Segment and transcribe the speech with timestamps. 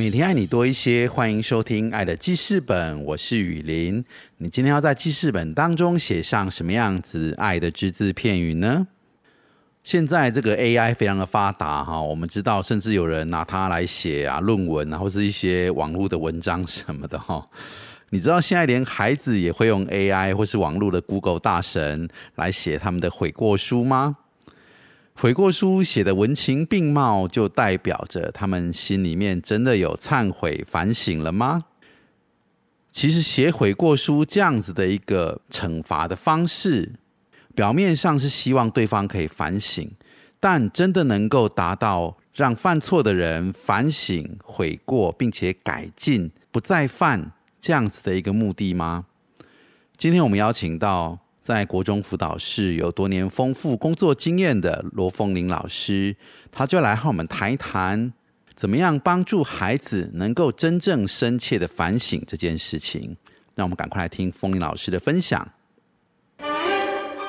[0.00, 4.02] 每天爱你多一些，欢迎收听《爱的记事本》，我是雨林。
[4.38, 8.86] 你今天要在记事本当中写上什么样子爱的只字片语呢？
[9.84, 17.46] 现在这个 AI 非常的发达哈，我们知道，甚至有人拿它来写啊论文啊，或是一些网络的文章什么的哈。
[18.08, 24.16] 你知道现在连孩子也会用 AI 或是网络的 Google 大神来写他们的悔过书吗？
[25.14, 31.66] 悔过书写的文情并茂，就代表着他们心里面真的有忏悔反省了吗？
[32.90, 36.94] 其实写悔过书这样子的一个惩罚的方式，
[37.54, 39.90] 表面上是希望对方可以反省，
[40.40, 49.04] 但真的能够达到让犯错的人反省悔过，并且改进不再犯这样子的一个目的吗？
[49.98, 51.18] 今天我们邀请到。
[51.50, 56.14] 在国中辅导室有多年丰富工作经验的罗凤玲老师，
[56.52, 58.12] 他就来和我们谈一谈，
[58.54, 63.16] 怎么样帮助孩子能够真正深切的反省这件事情。
[63.56, 65.44] 让我们赶快来听凤玲老师的分享。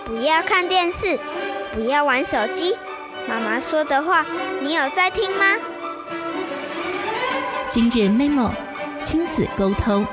[0.05, 1.17] 不要看电视，
[1.73, 2.75] 不要玩手机，
[3.27, 4.23] 妈妈说的话，
[4.61, 5.55] 你有在听吗？
[7.67, 8.51] 今日 memo
[9.01, 10.05] 亲子沟通。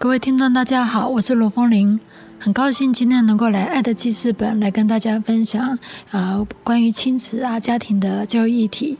[0.00, 2.00] 各位听众，大家好，我是罗峰林，
[2.38, 5.78] 很高兴今天能够来《爱的记事本》来跟大家分享
[6.10, 8.96] 啊关于亲子啊家庭的教育议题。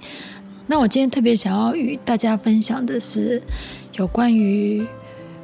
[0.67, 3.42] 那我今天特别想要与大家分享的是
[3.95, 4.87] 有关于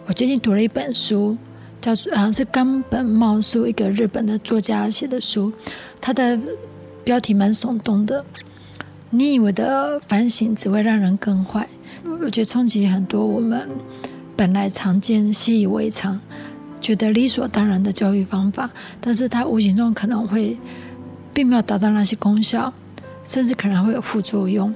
[0.04, 1.38] 我最近读了一本书，
[1.80, 5.50] 叫做啊是冈本茂树一个日本的作家写的书，
[6.02, 6.38] 它的
[7.02, 8.22] 标题蛮耸动的。
[9.08, 11.66] 你以为的反省只会让人更坏？
[12.04, 13.66] 我觉得冲击很多我们。
[14.36, 16.20] 本来常见、习以为常、
[16.80, 18.70] 觉得理所当然的教育方法，
[19.00, 20.56] 但是它无形中可能会
[21.32, 22.72] 并没有达到那些功效，
[23.24, 24.72] 甚至可能会有副作用。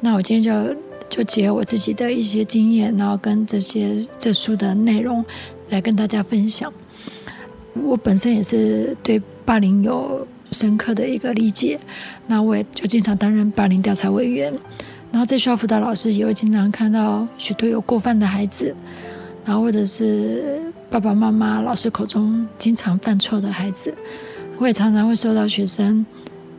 [0.00, 0.76] 那我今天就
[1.08, 5.24] 就结合我自己的一些经验，然后跟这些这书的内容
[5.70, 6.72] 来跟大家分享。
[7.74, 11.78] 我本身也是对霸凌有深刻的一个理解，
[12.26, 14.52] 那我也就经常担任霸凌调查委员。
[15.16, 18.76] 然后在学校辅导老师也会经常看到许多有过犯的孩子，
[19.46, 20.60] 然后或者是
[20.90, 23.94] 爸爸妈妈、老师口中经常犯错的孩子，
[24.58, 26.04] 我也常常会收到学生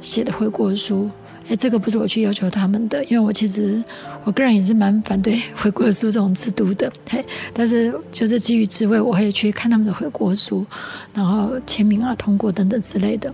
[0.02, 1.08] 写的悔过书。
[1.50, 3.84] 哎，这个不是我去要求他们的，因为我其实
[4.24, 6.92] 我个人也是蛮反对 悔过书这种制度的。
[7.08, 7.24] 嘿，
[7.54, 10.66] 但是就是基于智慧，我会去看他们的悔过书，
[11.14, 13.32] 然后签名啊、通过等等之类的。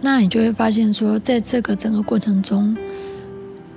[0.00, 2.76] 那你就会发现说，在这个整个过程中。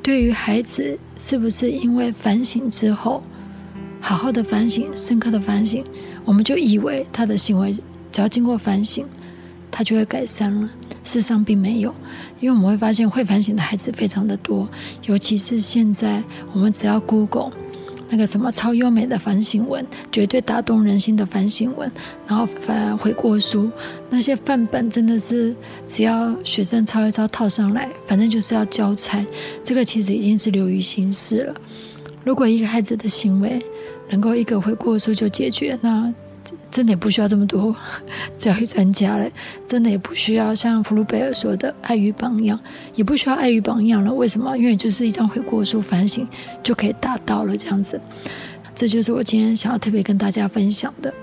[0.08, 3.22] 对于孩子，是不是因为反省之后，
[4.00, 5.84] 好好的反省、深刻的反省，
[6.24, 7.76] 我们就以为他的行为
[8.10, 9.06] 只要经过反省，
[9.70, 10.70] 他就会改善了？
[11.04, 11.94] 事实上并没有，
[12.40, 14.70] 因为我们会发现会反省的孩子非常的多，
[15.08, 17.52] 尤其是现在，我们只要 Google。
[18.10, 21.92] 那个什么超优美的反省文，绝对打动人心的反省文，
[22.28, 23.70] 然后反而悔过书，
[24.10, 29.26] 那些范本真的是只要学生抄一抄套上来，反正就是要交差。
[29.64, 31.56] 这个其实已经是流于形式了。
[32.24, 33.62] 如果一个孩子的行为
[34.10, 36.14] 能够一个悔过书就解决，那。
[36.70, 37.76] 真的也不需要这么多
[38.38, 39.30] 教育专家了，
[39.68, 42.60] 真的也不需要像弗鲁贝尔说的爱与榜样，
[42.96, 44.14] 也不需要爱与榜样了。
[44.14, 44.58] 为什么？
[44.58, 46.28] 因为就是一张悔过书反省
[46.62, 48.00] 就可以达到了这样子。
[48.76, 51.14] 这就是我今天想要特别跟大家分享的。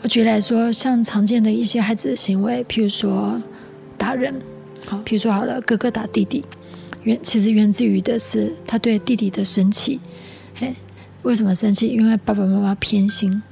[0.00, 3.42] 我举例来说，像常见的一些孩子的行为，譬如说
[3.98, 4.34] 打人，
[4.86, 6.44] 好，譬如说好了，哥哥打弟弟，
[7.02, 10.00] 源其实源自于的是他对弟弟的生气。
[10.54, 10.74] 嘿，
[11.22, 11.88] 为什么生气？
[11.88, 13.42] 因为爸爸妈妈偏心。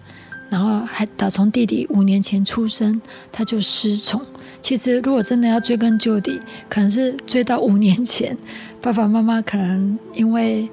[0.49, 3.01] 然后还打从弟弟五年前出生，
[3.33, 4.25] 他就失宠。
[4.63, 8.37] 其实如果真的要追根究底，可能是追到五年前，
[8.81, 10.69] 爸爸妈妈可能因为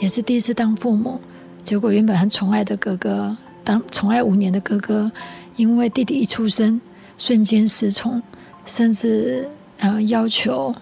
[0.00, 1.20] 也是第一次当父母，
[1.62, 5.10] 结果原本很宠爱的哥哥，当宠爱五年的哥哥，
[5.56, 6.80] 因为弟弟一出生，
[7.16, 8.22] 瞬间失宠，
[8.64, 9.48] 甚至
[9.78, 10.74] 呃要求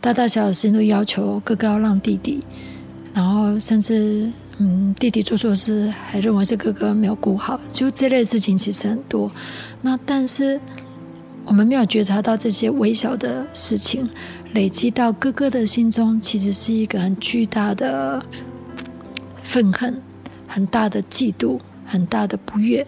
[0.00, 2.44] 大大小小事情都要求哥哥要让弟弟，
[3.14, 4.30] 然后甚至。
[4.58, 9.30] 嗯，弟弟做错事还认为是哥哥没有顾好，就这类事情其实很多。
[9.82, 10.58] 那但是
[11.44, 14.08] 我们没有觉察到这些微小的事情，
[14.54, 18.24] 累积到哥哥的心中，其实是一个很巨大的
[19.36, 20.00] 愤恨、
[20.48, 22.86] 很大的嫉妒、很大的不悦。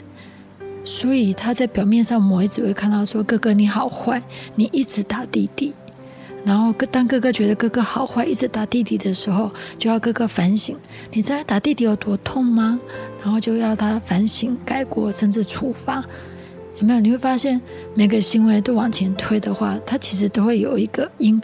[0.84, 4.22] 所以他在表面上，我们只会看到说：“哥哥你好坏，
[4.54, 5.74] 你一直打弟弟。”
[6.44, 10.76] 然后当哥哥觉得哥哥好坏，一直打弟弟的时候，就要哥哥反省：
[11.12, 12.80] 你知道打弟弟有多痛吗？
[13.22, 16.02] 然后就要他反省、改过，甚至处罚。
[16.80, 17.00] 有没有？
[17.00, 17.60] 你会发现
[17.94, 21.40] 每个行为都往前推的话，他其实都会有一个因。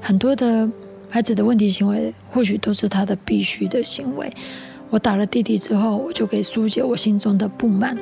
[0.00, 0.70] 很多的
[1.10, 4.32] 孩子的问题行为，或许都是他的必须的行为。
[4.88, 7.98] 我打了弟弟之后，我就可以疏解我心中的不满。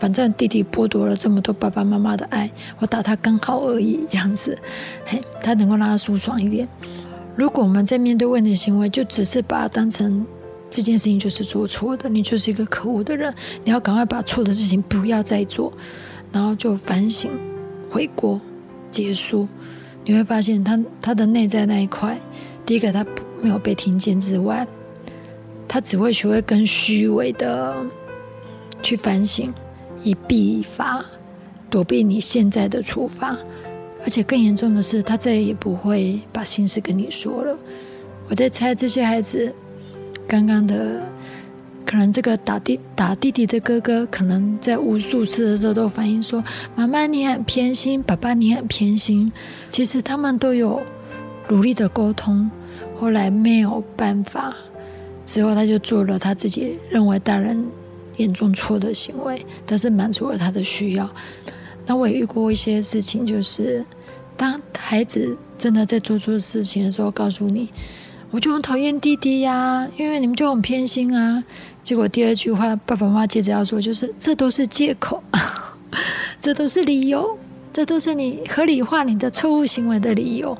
[0.00, 4.58] 反正弟弟剥夺了这么多爸爸妈妈的爱，我打他刚好而已，这样子，
[5.04, 6.66] 嘿，他能够让他舒爽一点。
[7.36, 10.26] 如果我们在面对问题行为，就只是把它当成
[10.70, 13.32] 这件事情就是做错的，你就是一个可恶的人，
[13.62, 15.70] 你要赶快把错的事情不要再做，
[16.32, 17.30] 然后就反省、
[17.90, 18.40] 悔过、
[18.90, 19.46] 结束。
[20.06, 22.18] 你会发现，他他的内在那一块，
[22.64, 23.04] 第一个他
[23.42, 24.66] 没有被听见之外，
[25.68, 27.76] 他只会学会跟虚伪的
[28.82, 29.52] 去反省。
[30.02, 31.04] 以避以罚，
[31.68, 33.36] 躲避你现在的处罚，
[34.02, 37.58] 而且更严重的是，他再也不会把心事跟你说了。
[38.28, 39.52] 我在猜，这些孩子
[40.26, 41.02] 刚刚的，
[41.84, 46.42] 可能这个打弟打弟弟的哥哥，可能在无数次的时候都反映说
[46.76, 49.32] ：“妈妈你很偏心，爸爸你很偏心。”
[49.68, 50.80] 其实他们都有
[51.48, 52.50] 努力的沟通，
[52.98, 54.54] 后来没有办法，
[55.26, 57.66] 之后他就做了他自己认为大人。
[58.20, 61.10] 严重错的行为，但是满足了他的需要。
[61.86, 63.84] 那我也遇过一些事情，就是
[64.36, 67.68] 当孩子真的在做错事情的时候，告诉你，
[68.30, 71.42] 我就很讨厌弟弟呀，因为你们就很偏心啊。
[71.82, 75.22] 结果第二句话，爸爸妈妈接着要说，就是这都是借口，
[76.40, 77.38] 这都是理由，
[77.72, 80.56] 这都是你合理化你的错误行为的理由。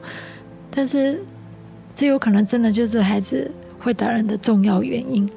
[0.71, 1.23] 但是，
[1.95, 5.29] 这有可能真的就是孩子会打人的重要原因。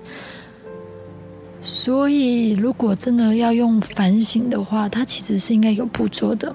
[1.65, 6.53] 所以，如果真的要用反省的话，它其实是应该有步骤的。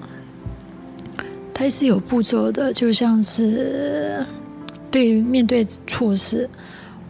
[1.51, 4.23] 它是有步骤的，就像是
[4.91, 6.47] 对于面对错事，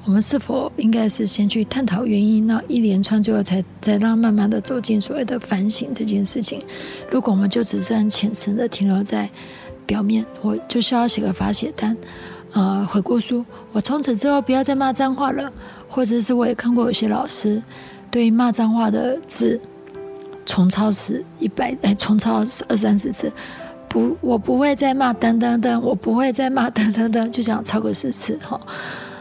[0.05, 6.63] 我们是否应该是先去探讨原因，那一连串最后才才让慢慢的走进所谓的反省这件事情。
[7.11, 9.29] 如果我们就只是很浅层的停留在
[9.85, 11.97] 表面，我就需要写个发写单，
[12.53, 13.43] 呃，悔过书，
[13.73, 15.51] 我从此之后不要再骂脏话了。
[15.89, 17.61] 或者是我也看过有些老师
[18.11, 19.59] 对骂脏话的字
[20.45, 23.31] 重抄十一百哎重抄二三十次，
[23.87, 28.59] 不我不会再骂等等等，我不会再骂等等等，就这样超过十次哈。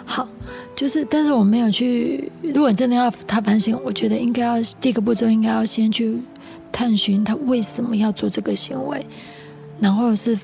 [0.05, 0.29] 好，
[0.75, 6.19] 就是但是我没有去，如果真的要他反省，我觉得应该要第一个步骤应该要先去
[6.73, 9.05] 探寻他为什么要做这个行为，
[9.81, 10.39] 然后是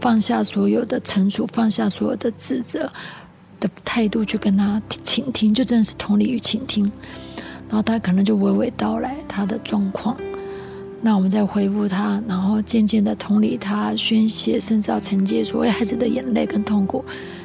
[0.00, 2.90] 放下所有的惩处，放下所有的指责。
[3.60, 6.90] 的态度去跟他倾听，就真的是同理与倾听，
[7.68, 10.16] 然后他可能就娓娓道来他的状况，
[11.02, 17.04] 那我们再回复他，然后渐渐的同理他宣泄，甚至要承接所谓孩子的眼泪跟痛苦，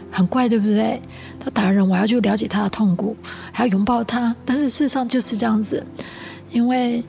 [0.09, 1.01] 很怪对不对？
[1.39, 3.15] 他打人，我要去了解他的痛苦，
[3.51, 5.85] 还要拥抱他，但是事实上就是这样子，
[6.51, 7.03] 因为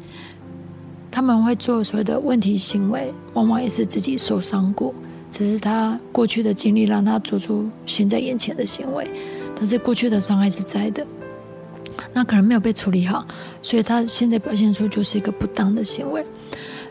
[1.10, 4.92] 他们会做所谓的问题行为，往往也是自己受伤过。
[5.30, 9.06] 只是他过去的经历让他做出现在眼前的行为，
[9.54, 11.06] 但是过去的伤害是在的，
[12.12, 13.26] 那可能没有被处理好，
[13.60, 16.24] 所以他现在表现出就是一个不当的行为。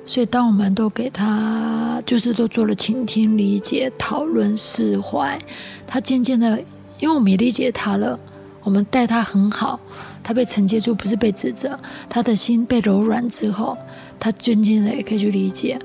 [0.06, 5.40] 所以当我们都给他，就是都做了倾听、理解、讨论、释怀，
[5.88, 6.60] 他渐渐的，
[7.00, 8.20] 因为我们也理解他了，
[8.62, 9.80] 我们待他很好，
[10.22, 13.76] 他被承接住，不是被指责，他的心被柔软之后，
[14.20, 15.80] 他渐渐的也可以去理解。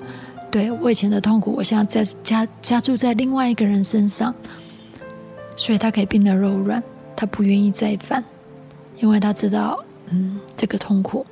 [0.50, 4.35] 对我以前的痛苦，我现在在加加注在另外一个人身上，
[5.57, 6.83] 所以他可以变得柔软，
[7.14, 8.25] 他不愿意再犯，
[8.97, 11.25] 因为他知道，嗯，这个痛苦。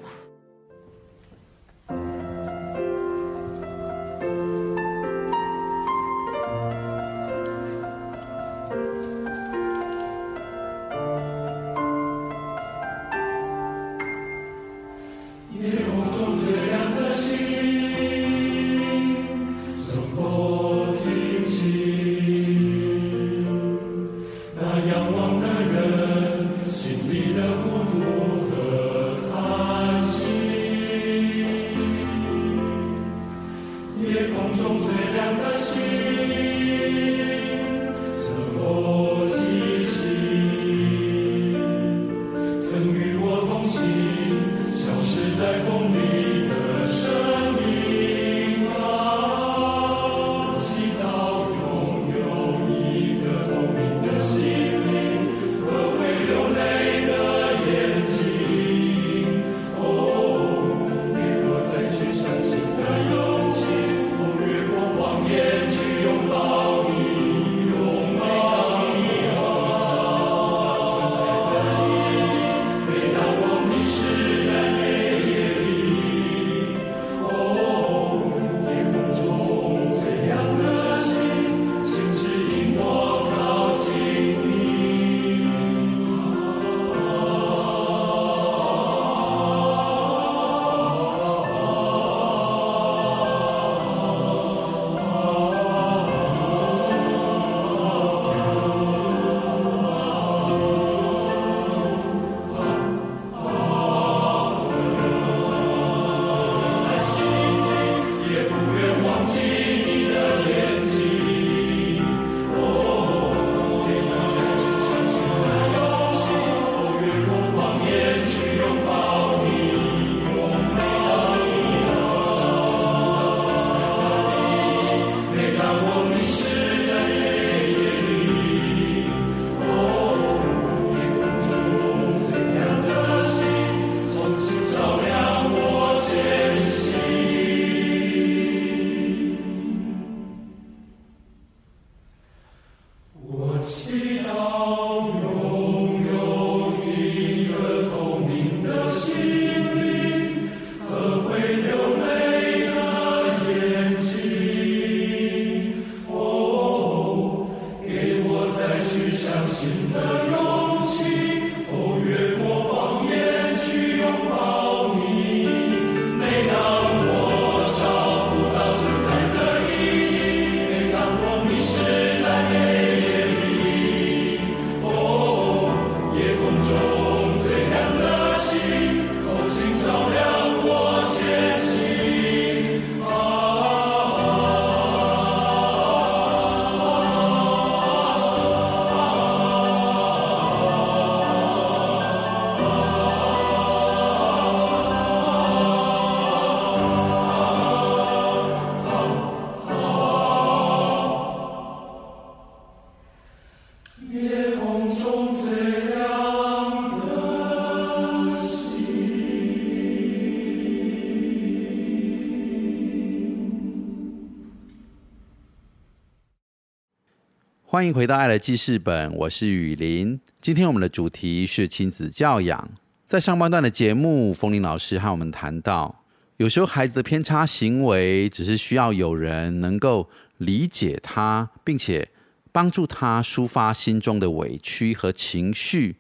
[217.79, 220.19] 欢迎回到《爱的记事本》，我是雨林。
[220.41, 222.69] 今天我们的主题是亲子教养。
[223.07, 226.03] 在上半段的节目，风铃老师和我们谈到，
[226.39, 232.09] 有时候孩子的偏差行为，只是需要有人能够理解他，并且
[232.51, 235.95] 帮助他抒发心中的委屈和情绪，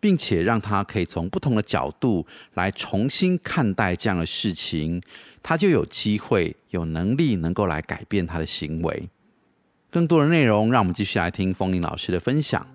[0.00, 5.00] 并且让他可以从不同的角度来重新看待这样的事情，
[5.40, 9.08] 他就有机会、有能力能够来改变他的行为。
[9.96, 12.66] 更多的内容，让我们继续来听风铃老师的分享。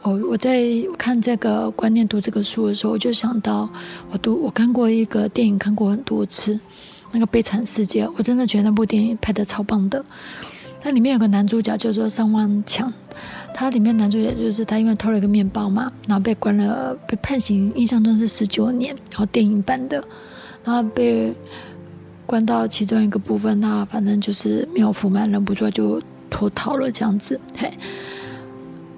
[0.00, 0.64] 我我在
[0.96, 3.68] 看这个观念读这个书的时候，我就想到
[4.10, 6.58] 我读我看过一个电影，看过很多次，
[7.12, 10.02] 那个《悲惨世界》，我真的觉得那部电影拍的超棒的。
[10.80, 12.90] 它里面有个男主角叫做上万强，
[13.52, 20.02] 他里面男主角就是他因为偷了一个面包嘛，然后被关了，被判刑，印象中是十九年，然后电影版的，
[20.64, 21.30] 然后被
[22.26, 26.00] 关到其中一个部分，他反正就是没有服满，忍不住就
[26.30, 27.72] 脱逃了这样子，嘿。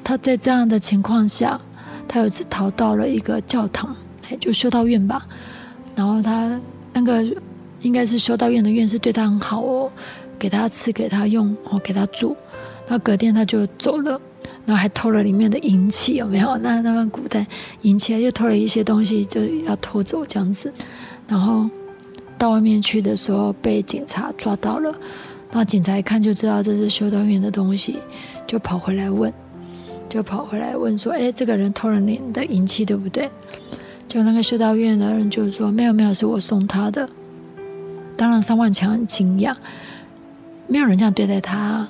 [0.05, 1.61] 他在这样的情况下，
[2.07, 3.95] 他有次逃到了一个教堂，
[4.31, 5.27] 哎，就修道院吧。
[5.97, 6.61] 然后他
[6.93, 7.25] 那个
[7.81, 9.91] 应该是修道院的院士对他很好哦，
[10.39, 12.37] 给他吃，给他用，哦，给他住。
[12.87, 14.21] 那隔天他就走了，
[14.65, 16.57] 然后还偷了里面的银器，有没有？
[16.59, 17.45] 那他们古代
[17.83, 20.73] 银器又偷了一些东西，就要偷走这样子。
[21.27, 21.69] 然后
[22.39, 24.95] 到外面去的时候被警察抓到了，
[25.53, 27.99] 那警察一看就知道这是修道院的东西，
[28.47, 29.33] 就跑回来问。
[30.09, 33.29] 就跑回来问说：“哎，这个人偷了你的银器，对不对？”
[34.07, 37.11] 就那个修道院的人就说：“没有，没有，是我送他的。”
[38.17, 39.55] 当然，三万强很惊讶，
[40.69, 41.89] 没有人这样对待他。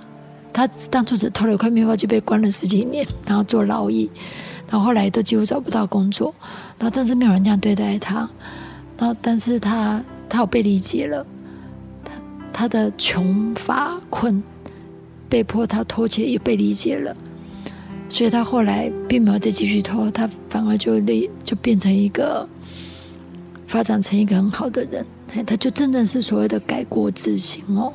[0.50, 4.10] 他当初只偷了一块面包就被关了十几年，然后做劳役，
[4.70, 6.34] 然后后来都几乎找不到工作。
[6.78, 8.28] 然后，但是没有人这样对待他。
[8.96, 11.26] 那，但是他他有被理解了。
[12.04, 12.12] 他
[12.52, 14.42] 他的穷乏困，
[15.28, 17.16] 被迫他偷窃也被理解了。
[18.08, 22.48] 所以他后来并没有再继续偷，他反而就那就变成一个
[23.66, 25.04] 发展成一个很好的人，
[25.44, 27.92] 他就真的是所谓的改过自新哦。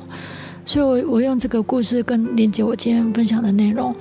[0.64, 3.92] 所以，我我用这个故事跟连接我今天分享的内容，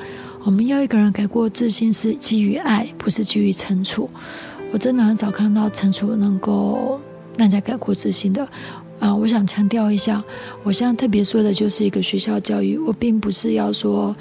[0.44, 4.08] 我们要一个人改过自新是基于爱，不是基于惩处。
[4.72, 7.00] 我真的很少看到惩处能够
[7.42, 8.48] 让人家改过自新的。
[9.00, 10.24] 啊，我想强调一下，
[10.62, 14.16] 我现在特别说的就是一个学校教育，我并不是要说，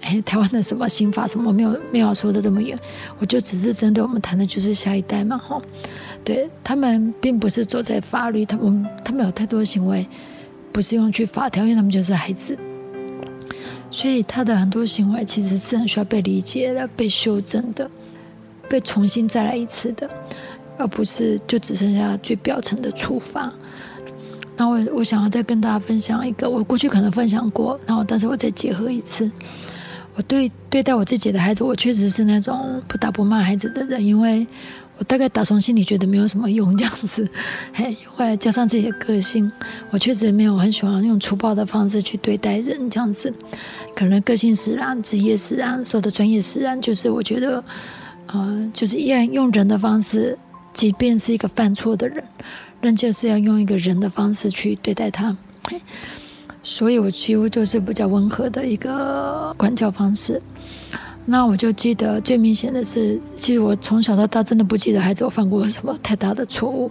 [0.00, 2.76] 哎，台湾的什么刑法什么，没有没有说的这么远，
[3.20, 5.62] 我就只是针对我们谈的就是下一代嘛，哈，
[6.24, 10.04] 对他们并不是走在法律，他们他们有太多行为
[10.72, 12.58] 不是用去法条，因为他们就是孩子，
[13.88, 17.88] 所以他的很多行为其实是很需要被理解的、被修正的、
[18.68, 20.10] 被重新再来一次的，
[20.78, 23.52] 而不是就只剩下最表层的处罚。
[24.56, 29.30] 那我我想要再跟大家分享一个，我过去可能分享过，然后但是我再结合一次。
[30.16, 34.46] 我对对待我自己的孩子，我确实是那种不打不骂孩子的人，因为
[34.96, 37.28] 我大概打从心里觉得没有什么用这样子。
[37.72, 39.50] 嘿，后来加上自己的个性，
[39.90, 43.34] 我确实没有很喜欢用粗暴的方式去对待人这样子。
[43.96, 47.64] 可能个性使然，职业使然，说的专业使然，就是我觉得，
[48.28, 50.38] 呃，就是依然用人的方式，
[50.74, 52.22] 即便是一个犯错的人。
[52.82, 55.34] 人就是要用一个人的方式去对待他，
[56.62, 60.42] 所以我几乎就是比较温和的一个管教方式。
[61.24, 66.90] 那我就记得最明显的是，其实我从小到大真的不记得孩子我犯过什么太大的错误。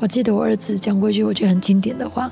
[0.00, 2.28] 我记得我儿子讲过一句我觉得很经典的话：“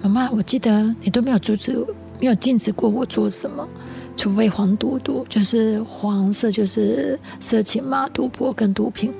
[0.00, 1.76] 妈妈，我记得你都没有阻止，
[2.18, 3.68] 没有禁止过我做什么，
[4.16, 9.12] 除非黄赌毒，就是黄色，就是色情嘛，赌博跟毒品。”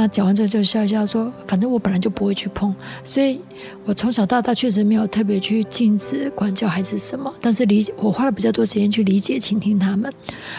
[0.00, 3.40] 那讲完之后就笑一笑，说：“反正我本来就不会去碰，所以
[3.84, 10.08] 我从小到大确实没有特别去禁止管教孩子什么，但是理我花了比较多时间去理解、倾听他们。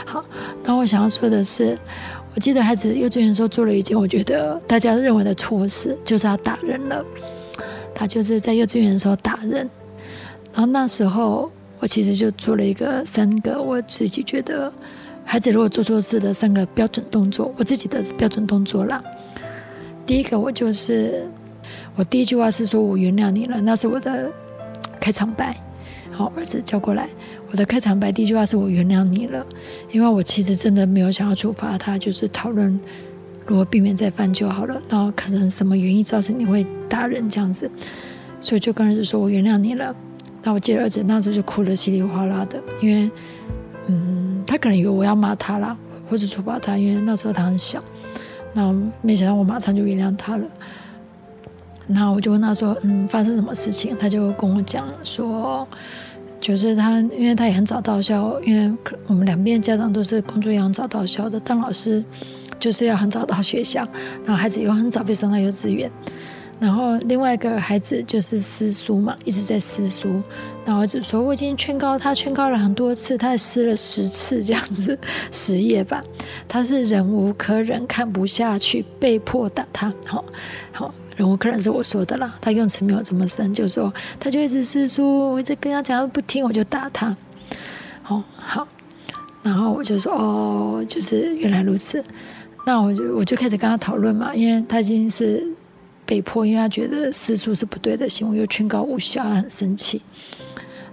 [0.06, 0.26] 好，
[0.66, 1.80] 那我想要说的是，
[2.36, 7.02] 我记得孩子幼稚园的时候做了一件我觉得大家认为的错事，就是他打人了。
[7.96, 9.70] 他就是在幼稚园的时候打人，
[10.52, 14.70] 然后那时候我其实就做了一个三个我自己觉得
[15.24, 19.02] 孩子如果做错事的三个标准动作，我自己的标准动作啦。
[20.10, 21.28] 第一个，我就是
[21.96, 24.28] 我第一句话是说“我原谅你了”，那是我的
[25.00, 25.56] 开场白。
[26.10, 27.08] 好，儿子叫过来，
[27.52, 29.46] 我的开场白第一句话是我原谅你了，
[29.92, 32.80] 因为我其实真的没有想要处罚他，就是讨论
[33.46, 34.82] 如何避免再犯就好了。
[34.90, 37.70] 然后可能什么原因造成你会打人这样子，
[38.42, 39.96] 所以就跟儿子说“我原谅你了”。
[40.42, 43.12] 那我记得儿子那时候就哭得稀里哗啦的，因为
[43.86, 45.78] 嗯，他可能以为我要骂他啦，
[46.10, 47.84] 或者处罚他，因为那时候他很小。
[48.54, 50.46] 那没想到我马上就原谅他了。
[51.88, 55.68] 那我就问他说：“嗯，发生什么事情？”他就跟我讲说
[56.40, 62.04] ：“就是他，因为他也很早到校，因为我们两边家长都是工作也很早到校的，当老师
[62.60, 63.88] 就是要很早到学校，
[64.24, 65.92] 然后孩子又很早被送到幼稚园。
[66.60, 70.22] 然后另外一个孩子就是私塾嘛，一直在私塾。
[70.70, 74.96] 那儿子说：“我已经劝告他，劝告了很多次，他撕了十次这样子，
[75.32, 76.04] 十页吧。
[76.48, 79.92] 他是忍无可忍，看不下去，被迫打他。
[80.06, 80.24] 好，
[80.72, 87.18] 好，忍无可忍是我说的啦，他用词没有这么深，就说他就一直撕书，我一直跟他讲他不听，我就打他。
[88.04, 88.68] 好好，
[89.42, 92.06] 然后我就说哦，就是原来如此。
[92.64, 95.44] 那我就我就开始跟他讨论嘛，因为他已经是。”
[96.10, 100.02] 被迫，因为他觉得私塾是不对的行为，又劝告无效，他很生气。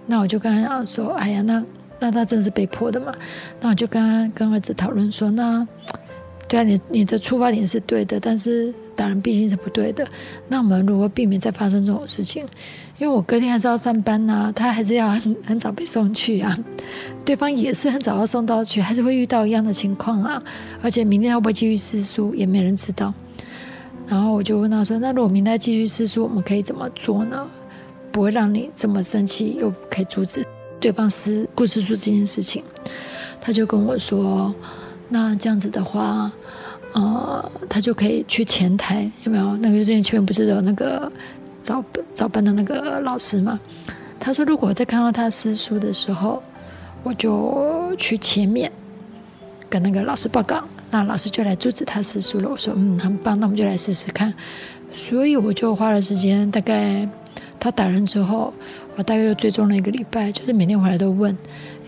[0.06, 1.64] 那我就跟他讲说：“哎呀，那
[1.98, 3.12] 那他真是被迫的嘛？”
[3.60, 5.66] 那我就跟他跟儿子讨论说：“那
[6.48, 10.06] 对啊，你你的出发点是对的，但是打人毕竟是不对的。
[10.48, 12.46] 那我们如何避免再发生这种事情？
[12.98, 16.56] 因为我隔天还是要上班呐，他还是要很很早被送去啊。
[17.24, 20.40] 对方也是很早要送到去，还是会遇到一样的情况啊。
[20.80, 23.12] 而且明天会不会继续私塾，也没人知道。”
[24.06, 27.44] 然后我就问他说：“那如果明天继续撕书，我们可以怎么做呢？
[28.16, 30.42] 不会让你这么生气，又可以阻止
[30.80, 32.64] 对方撕故事书这件事情。”
[33.38, 34.54] 他就跟我说
[35.10, 36.32] ：“那这样子的话，
[36.94, 39.54] 呃，他就可以去前台，有没有？
[39.58, 41.12] 那个最近前面不是有那个
[41.60, 43.60] 早早班的那个老师吗？
[44.18, 46.42] 他说，如果在看到他撕书的时候，
[47.02, 48.72] 我就去前面
[49.68, 52.48] 跟那个老师报告。”那老师就来阻止他撕书了。
[52.48, 54.32] 我说：“嗯，很棒，那我们就来试试看。”
[54.94, 57.06] 所以我就花了时间，大概
[57.58, 58.52] 他打人之后，
[58.94, 61.36] 我大概又追踪了一个礼拜，就是每天回来都问：“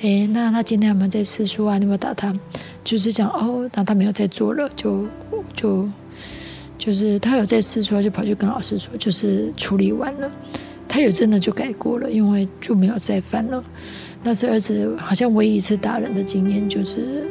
[0.03, 1.79] 哎，那他今天有没有在吃书啊？
[1.79, 2.35] 你有没有打他？”
[2.85, 5.07] 就是讲哦，那他没有在做了，就
[5.55, 5.89] 就
[6.79, 10.31] 就是他有在吃书，就跑去跟老师说，就是处理完了，
[10.89, 13.63] 他有真的就改过了，因为就没有再犯了。
[14.23, 17.27] 那是儿子好像唯一一次打人的经验，就是。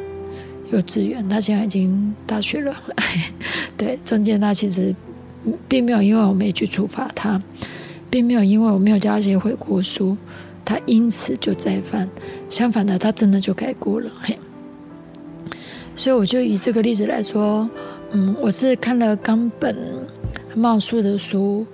[0.70, 2.76] 幼稚园，他现在已经大学了。
[3.74, 4.94] 对，中间他其实
[5.66, 7.42] 并没有因为我没去处罚他，
[8.10, 10.16] 并没有因为我没有教他写悔过书，
[10.64, 12.08] 他因此就再犯。
[12.48, 14.10] 相反的，他真的就改过了。
[14.20, 14.38] 嘿，
[15.94, 17.68] 所以我就以这个例子来说，
[18.10, 19.76] 嗯，我是看了冈本
[20.54, 21.66] 茂树的书，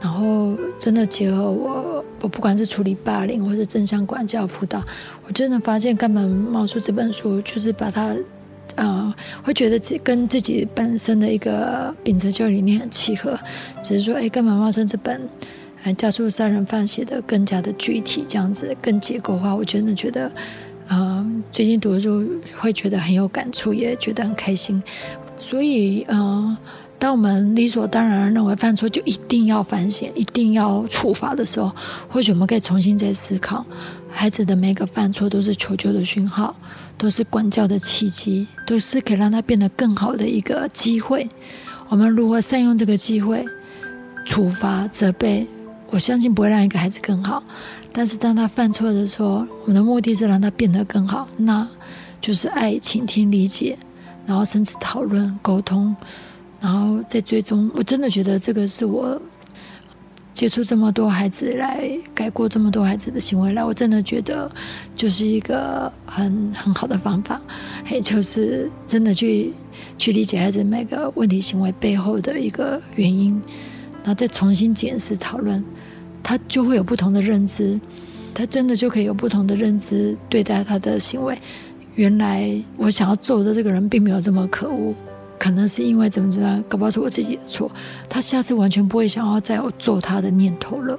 [0.00, 4.82] 然后真的结合我，我不管是处理霸凌或是正向管教辅导，
[5.26, 8.14] 我真的发现冈本茂树这本书就是把它。
[8.74, 13.38] 呃，会觉得自跟自己本身的一个秉持教育理念很契合，
[13.82, 15.18] 只是说，哎，冈本茂生这本
[15.96, 19.54] 《加速杀人犯》写的更加的具体，这样子更结构化。
[19.54, 20.30] 我真的觉得，
[20.88, 22.22] 呃，最近读的时候
[22.56, 24.82] 会觉得很有感触，也觉得很开心。
[25.38, 26.56] 所以，呃，
[26.98, 31.70] 当我们理所当然认为犯错就一定要反省、一定要处罚的时候，
[32.08, 33.64] 或许我们可以重新再思考，
[34.10, 36.56] 孩子的每个犯错都是求救的讯号。
[36.98, 41.28] 都是管教的契机，都是可以让他变得更好的一个机会。
[41.90, 43.44] 我们如何善用这个机会，
[44.24, 45.46] 处罚、责备，
[45.90, 47.42] 我相信不会让一个孩子更好。
[47.92, 51.68] 但是当他犯错的时候，我们的目的是让他变得更好，那
[52.20, 53.78] 就是爱、倾听、理解，
[54.26, 55.94] 然后甚至讨论、沟通，
[56.60, 59.20] 然后再最终，我真的觉得这个是我。
[60.34, 64.54] 接触这么多孩子来改过这么多孩子的行为来，我真的觉得
[64.94, 67.40] 就是一个很很好的方法，
[67.90, 69.50] 也就是真的去
[69.96, 73.40] 去理解孩子每个问题行为背后的一个原因，
[74.06, 75.64] 然后再重新检视讨论，
[76.22, 77.80] 他就会有不同的认知，
[78.32, 81.36] 他真的就可以有不同的认知对待他的行为。
[81.96, 84.94] 原来我想要揍的这个人并没有这么可恶。
[85.40, 87.68] 可能是因为怎么怎么样，搞不好是我自己的错。
[88.08, 90.96] 他下次完全不会想要再有揍他的念头了。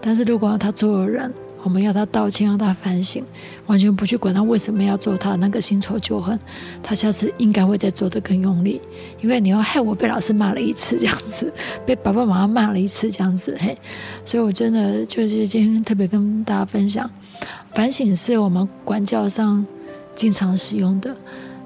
[0.00, 1.30] 但是如果他做了人，
[1.68, 3.22] 我们要他道歉，要他反省，
[3.66, 6.38] 完全不去管他为什么要做他，那个新仇旧恨，
[6.82, 8.80] 他下次应该会再做的更用力。
[9.20, 11.52] 因为你要害我被老师骂了一次这样子，
[11.84, 13.76] 被爸爸妈妈骂了一次这样子， 嘿。
[14.24, 17.08] 所以我真的就是今天特别跟大家分享，
[17.74, 19.66] 反省是我们管教上
[20.16, 21.14] 经常使用的。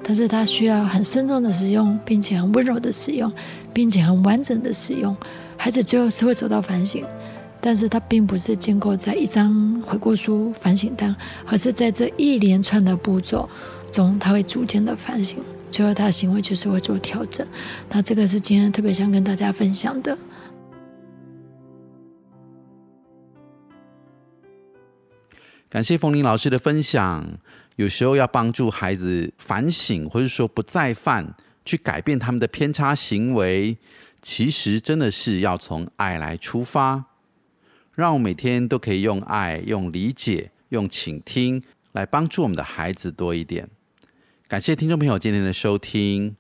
[0.03, 3.33] 但是它需要很慎重的使用，并且很温柔的使用，
[3.73, 5.17] 并且很完整的使用。
[5.57, 7.05] 孩子最后是会走到反省，
[7.65, 11.15] 但是他并不是建构在一张悔过书、反省单，
[11.47, 13.49] 而是在这一连串的步骤
[13.93, 15.39] 中，他会逐渐的反省，
[15.71, 17.47] 最后他的行为就是会做调整。
[17.89, 20.19] 那这个是今天特别想跟大家分享的。
[25.69, 27.39] 感谢冯林老师的分享。
[27.77, 33.79] 有时候要帮助孩子反省，或者说不再犯，去改变他们的偏差行为，
[34.21, 37.07] 其实真的是要从爱来出发，
[37.95, 43.69] 让我每天都可以用爱、用理解、用倾听来帮助我们的孩子多一点。
[44.49, 46.35] 感谢听众朋友今天的收听，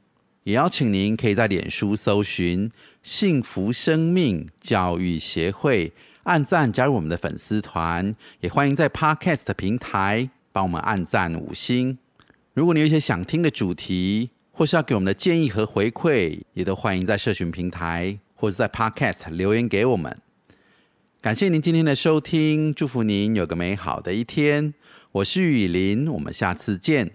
[0.44, 2.70] 也邀请您可以在脸书搜寻
[3.02, 5.92] “幸福生命教育协会”，
[6.24, 11.98] 按赞加入我们的粉丝团，也欢迎在 Podcast 平台帮我们按赞五星。
[12.54, 20.16] 如果你有一些想听的主题，或是要给我们的建议和回馈，也都欢迎在社群平台或者在 Podcast 留言给我们。
[21.22, 24.74] 感谢您今天的收听，祝福您有个美好的一天。
[25.12, 27.12] 我是雨林，我们下次见。